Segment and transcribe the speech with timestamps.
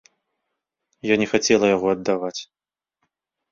[1.13, 2.41] Я не хацела яго аддаваць.